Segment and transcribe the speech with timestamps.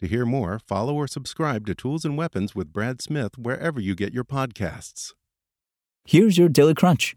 [0.00, 3.94] To hear more, follow or subscribe to Tools and Weapons with Brad Smith wherever you
[3.94, 5.14] get your podcasts.
[6.04, 7.16] Here's your Daily Crunch.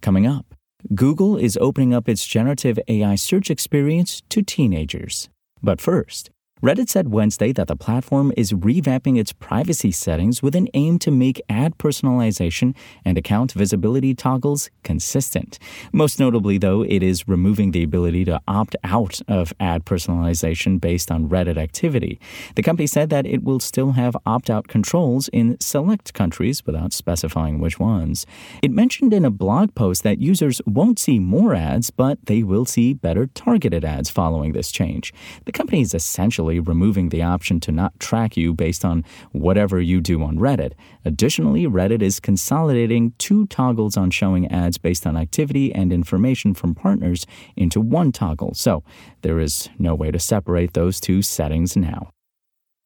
[0.00, 0.54] Coming up,
[0.94, 5.28] Google is opening up its generative AI search experience to teenagers.
[5.62, 6.30] But first,
[6.62, 11.10] Reddit said Wednesday that the platform is revamping its privacy settings with an aim to
[11.10, 15.58] make ad personalization and account visibility toggles consistent.
[15.90, 21.10] Most notably, though, it is removing the ability to opt out of ad personalization based
[21.10, 22.20] on Reddit activity.
[22.56, 26.92] The company said that it will still have opt out controls in select countries without
[26.92, 28.26] specifying which ones.
[28.62, 32.66] It mentioned in a blog post that users won't see more ads, but they will
[32.66, 35.14] see better targeted ads following this change.
[35.46, 40.00] The company is essentially removing the option to not track you based on whatever you
[40.00, 40.72] do on Reddit.
[41.04, 46.74] Additionally, Reddit is consolidating two toggles on showing ads based on activity and information from
[46.74, 48.82] partners into one toggle, so
[49.22, 52.10] there is no way to separate those two settings now.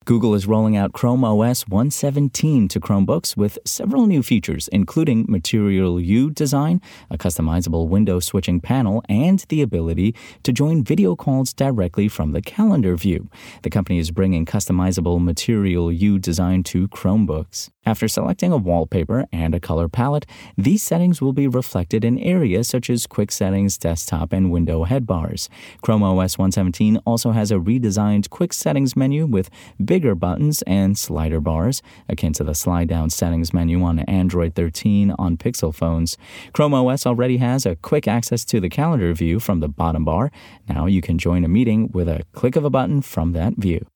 [0.07, 5.99] Google is rolling out Chrome OS 117 to Chromebooks with several new features, including Material
[5.99, 12.07] You design, a customizable window switching panel, and the ability to join video calls directly
[12.09, 13.31] from the calendar view.
[13.63, 17.71] The company is bringing customizable Material You design to Chromebooks.
[17.87, 20.25] After selecting a wallpaper and a color palette,
[20.57, 25.51] these settings will be reflected in areas such as Quick Settings, Desktop, and Window headbars.
[25.83, 29.51] Chrome OS 117 also has a redesigned Quick Settings menu with
[29.95, 35.15] bigger buttons and slider bars, akin to the slide down settings menu on Android 13
[35.21, 36.19] on Pixel phones.
[36.53, 40.33] Chrome OS already has a quick access to the calendar view from the bottom bar.
[40.69, 43.87] Now you can join a meeting with a click of a button from that view.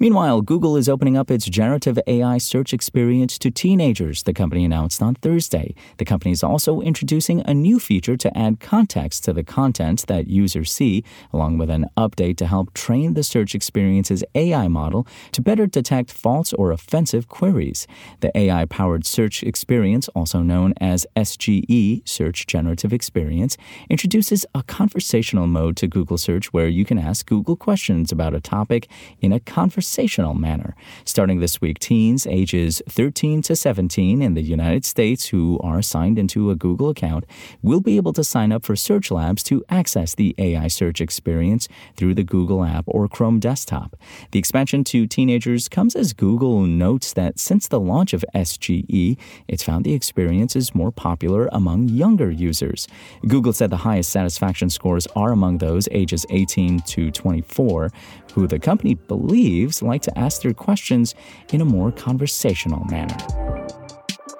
[0.00, 5.00] Meanwhile, Google is opening up its generative AI search experience to teenagers, the company announced
[5.00, 5.72] on Thursday.
[5.98, 10.26] The company is also introducing a new feature to add context to the content that
[10.26, 15.40] users see, along with an update to help train the search experience's AI model to
[15.40, 17.86] better detect false or offensive queries.
[18.18, 23.56] The AI powered search experience, also known as SGE, Search Generative Experience,
[23.88, 28.40] introduces a conversational mode to Google Search where you can ask Google questions about a
[28.40, 28.88] topic
[29.20, 30.74] in a conversational conversational manner.
[31.04, 36.18] Starting this week, teens ages 13 to 17 in the United States who are signed
[36.18, 37.26] into a Google account
[37.62, 41.68] will be able to sign up for Search Labs to access the AI search experience
[41.96, 43.94] through the Google app or Chrome desktop.
[44.30, 49.18] The expansion to teenagers comes as Google notes that since the launch of SGE,
[49.48, 52.88] it's found the experience is more popular among younger users.
[53.28, 57.90] Google said the highest satisfaction scores are among those ages 18 to 24,
[58.32, 61.14] who the company believes like to ask their questions
[61.52, 63.16] in a more conversational manner.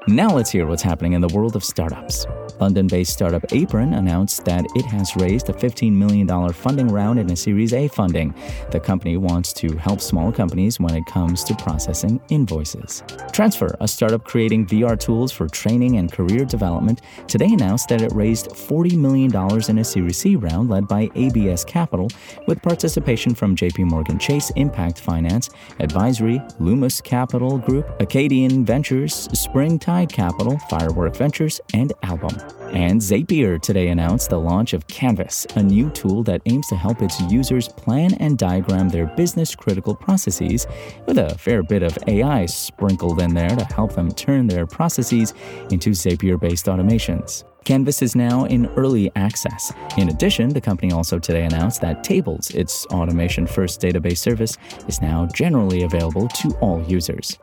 [0.06, 2.26] Now let's hear what's happening in the world of startups.
[2.60, 7.30] London based startup Apron announced that it has raised a $15 million funding round in
[7.30, 8.34] a Series A funding.
[8.70, 13.02] The company wants to help small companies when it comes to processing invoices.
[13.32, 18.12] Transfr, a startup creating VR tools for training and career development, today announced that it
[18.12, 19.34] raised $40 million
[19.68, 22.08] in a Series C round led by ABS Capital,
[22.46, 30.12] with participation from JP Morgan Chase Impact Finance, Advisory, Lumos Capital Group, Acadian Ventures, Springtide
[30.12, 32.43] Capital, Firework Ventures, and Album.
[32.74, 37.02] And Zapier today announced the launch of Canvas, a new tool that aims to help
[37.02, 40.66] its users plan and diagram their business critical processes,
[41.06, 45.34] with a fair bit of AI sprinkled in there to help them turn their processes
[45.70, 47.44] into Zapier based automations.
[47.64, 49.72] Canvas is now in early access.
[49.96, 55.00] In addition, the company also today announced that Tables, its automation first database service, is
[55.00, 57.38] now generally available to all users.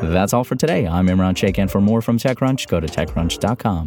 [0.00, 0.86] That's all for today.
[0.86, 3.86] I'm Imran Sheikh, and for more from TechCrunch, go to TechCrunch.com.